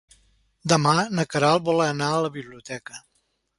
Demà 0.73 0.93
na 1.19 1.27
Queralt 1.35 1.63
vol 1.69 1.83
anar 1.89 2.09
a 2.17 2.25
la 2.29 2.35
biblioteca. 2.41 3.01